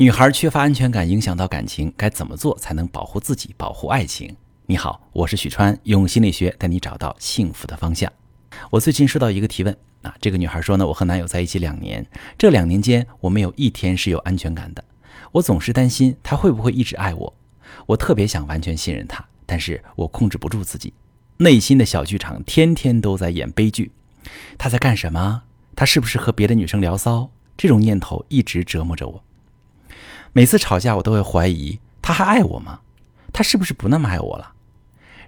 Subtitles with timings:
[0.00, 4.34] 女孩缺乏安全感，影响到感情，该怎么做才能保护自己、保护爱情？
[4.64, 8.10] 你好，我是许川，用心理学带你找到幸福的方向。
[8.70, 12.06] 我最近收到一个提问啊，这个女孩说呢，我和男友在一起两年，
[12.38, 14.82] 这两年间我没有一天是有安全感的，
[15.32, 17.34] 我总是担心他会不会一直爱我，
[17.84, 20.94] 我特别想完全信任他，但是我控制不住自己，
[21.36, 23.92] 内心的小剧场天天都在演悲剧。
[24.56, 25.42] 他在干什么？
[25.76, 27.30] 他是不是和别的女生聊骚？
[27.54, 29.22] 这种念头一直折磨着我。
[30.32, 32.80] 每次吵架，我都会怀疑他还爱我吗？
[33.32, 34.52] 他是不是不那么爱我了？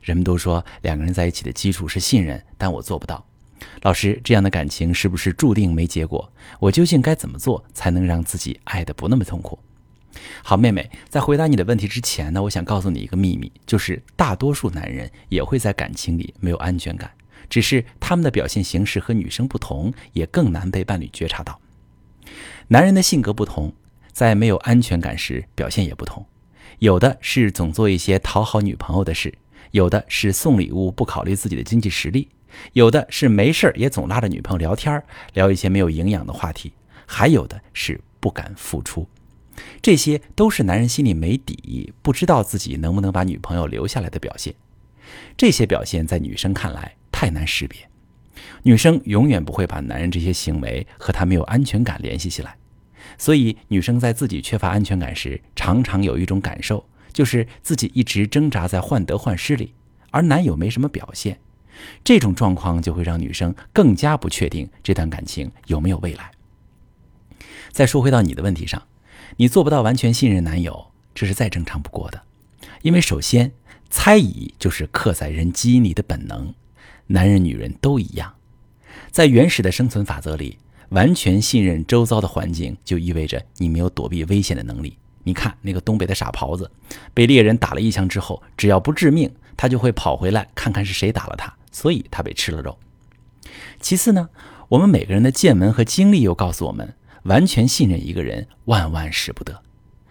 [0.01, 3.24] 人们都说两个人在一起的基础是信任，但我做不到。
[3.83, 6.33] 老师，这样的感情是不是注定没结果？
[6.60, 9.59] 我究竟该怎么做才能让自己爱的不那么痛苦？
[10.43, 17.10] 好，妹妹，在回答你的问题之前呢，我想告诉你一个秘密，就是大多数男人也会在感情里没有安全感，
[17.48, 21.60] 只是他们的表现形式和女生不同，也更难被伴侣觉察到。
[22.69, 23.73] 男人的性格不同。
[24.12, 26.25] 在没有安全感时，表现也不同。
[26.79, 29.32] 有的是总做一些讨好女朋友的事，
[29.71, 32.29] 有的是送礼物不考虑自己的经济实力，
[32.73, 35.02] 有的是没事也总拉着女朋友聊天，
[35.33, 36.73] 聊一些没有营养的话题，
[37.07, 39.09] 还有的是不敢付出。
[39.80, 44.55] 这些都是男人心里没底，不知道自己能不能把女朋友留下来的表现。
[45.37, 47.79] 这些表现在女生看来太难识别，
[48.63, 52.57] 女生永远不会把男人这些行为和他没有安全感联系起来。
[53.19, 59.75] 所以，女生在自己缺乏安全感时，常常有一种感受，就是自己一直挣扎在患得患失里，
[60.11, 61.39] 而男友没什么表现。
[62.05, 66.31] 这种状况就会让女生更加不确定这段感情有没有未来。
[67.71, 68.83] 再说回到你的问题上，
[69.37, 72.23] 你做不到完全信任男友，这是再正常不过的。
[72.83, 73.53] 因为首先，
[73.89, 76.55] 猜疑就是刻在人基因里的本能，
[77.06, 78.34] 男人女人都一样，
[79.11, 80.59] 在原始的生存法则里。
[80.93, 84.99] 完全信任周遭的环境，就意味着你没有躲避危险的能力。
[85.25, 86.71] 你看那个东北的傻狍子，
[87.15, 92.78] 被猎人打了一枪之后，只要不致命，他就会跑回来看看是谁打了他，所以他被吃了肉。
[93.81, 94.28] 其次呢，
[94.69, 99.62] 我们每个人的见闻和经历又告诉我们，完全信任一个人万万使不得，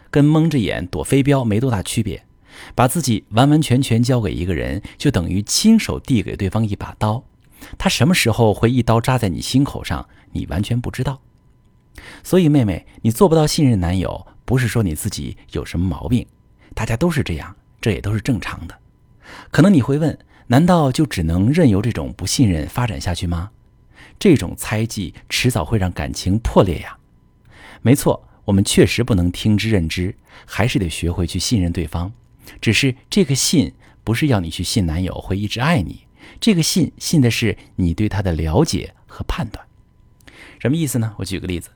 [0.09, 2.23] 跟蒙着眼躲飞镖没多大区别。
[2.75, 7.23] 把自己完完全全交给一个人，就等于亲手递给对方一把刀。
[7.77, 11.22] 他什么时候会一刀扎在你心口上，你完全不知道。
[12.23, 16.25] 所以，妹妹，你做不到信任男友，不是说你自己有什么毛病，
[16.73, 18.77] 大家都是这样，这也都是正常的。
[19.51, 20.17] 可能你会问，
[20.47, 23.51] 难道就只能任由这种不信任发展下去吗？
[24.17, 26.97] 这种猜忌迟早会让感情破裂呀。
[27.81, 32.11] 没错，我们确实不能听之任之，还是得学会去信任对方。
[32.59, 33.73] 只是这个信，
[34.03, 36.01] 不是要你去信男友会一直爱你。
[36.39, 39.65] 这个信信的是你对他的了解和判断，
[40.59, 41.13] 什么意思呢？
[41.17, 41.69] 我举个例子，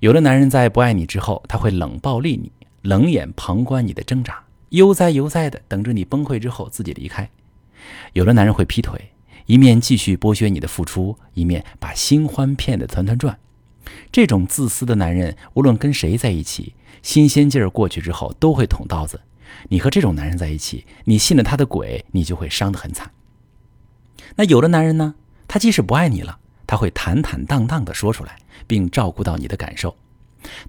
[0.00, 2.50] 有的男人在不爱你之后，他会冷暴力你，
[2.82, 7.26] 冷眼旁观你的挣扎，悠哉悠哉的等着你崩溃之后自己离开；
[8.12, 9.12] 有的男人会劈腿，
[9.46, 13.38] 一面继续剥削你的付出，一面把新欢骗得团团转。
[14.12, 19.20] 这种自私的男人，无论跟谁在一起，新鲜劲儿过去之后都会捅刀子。
[19.68, 23.10] 你和这种男人在一起，你信了他的鬼，你就会伤得很惨。
[24.36, 25.14] 那有的男人呢，
[25.48, 29.96] 他即使不爱你了，他会坦坦荡荡地说出来，并照顾到你的感受，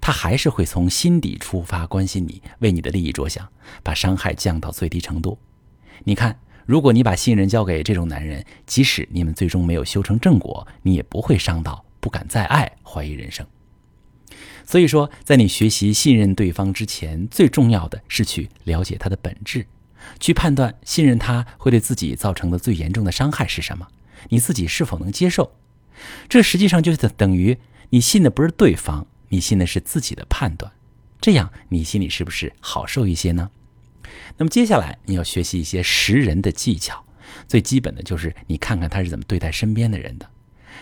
[0.00, 3.48] 他还是会从心底出发关心你，为你的利益着想，
[3.82, 5.38] 把伤害降到最低程度。
[6.04, 13.46] 你看，如果你把信任交给这种男人，即使你们最终没有修成正果，你也不会伤到不敢再爱、怀疑人生。
[14.64, 19.66] 所以说，在你学习信任对方之前，最重要的是去了解他的本质。
[20.20, 23.88] 去判断信任他会对自己造成的最严重的伤害是什么，
[24.28, 25.52] 你自己是否能接受？
[26.28, 27.58] 这实际上就等于
[27.90, 30.72] 你信的不是对方，你信的是自己的判断。
[31.20, 33.50] 这样你心里是不是好受一些呢？
[34.38, 37.04] 那么接下来你要学习一些识人的技巧，
[37.46, 40.28] 最基本的就是你看看他是怎么对待身边的人的。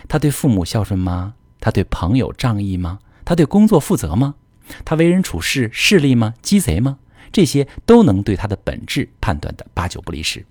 [0.07, 1.35] 他对父母孝顺吗？
[1.59, 2.99] 他对朋友仗义吗？
[3.23, 4.35] 他对工作负责吗？
[4.83, 6.33] 他为人处事势利吗？
[6.41, 6.97] 鸡贼吗？
[7.31, 10.45] 这些都能对他的本质判断的八九不离十。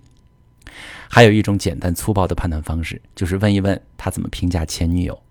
[1.09, 5.21] 还有一种简单粗暴的判断方式，就是问一问他怎么评价前女友。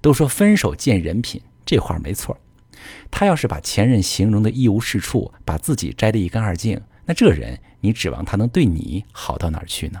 [0.00, 2.38] 都说分手见人品，这话没错。
[3.10, 10.00] 他要是把前任形容的一无是处，把自己摘得一干二净，那这人你指望他能对你好到哪儿去呢？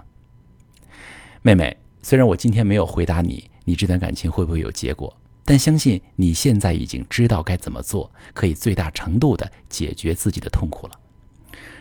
[1.42, 5.16] 妹妹，虽然我今天没有回答你，你这段感情会不会有结果？
[5.44, 10.98] 但相信你现在已经知道该怎么做，可以最大程度的解决自己的痛苦了。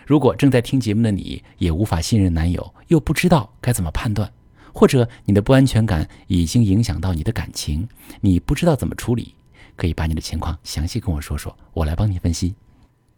[0.06, 4.30] 如果正在听节目的你也无法信任男友，又不知道该怎么判断，
[4.74, 7.88] 或者你的不安全感已经影响到你的感情，
[8.20, 9.36] 你不知道怎么处理，
[9.76, 12.56] 可以把你的情况详细跟我说说，我来帮你分析。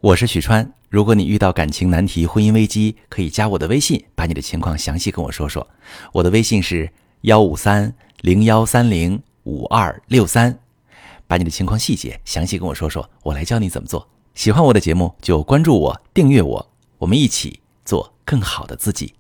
[0.02, 5.66] 我是许川，如果你遇到感情难题、婚姻危机，可以加我的微信，把你的情况详细跟我说说。
[6.12, 6.92] 我的微信是
[7.22, 10.60] 幺五三零幺三零五二六三，
[11.28, 14.08] 把你的情况细节详细跟我说说，我来教你怎么做。
[14.36, 19.14] 喜欢我的节目就关注我、订阅我，我们一起做更好的自己。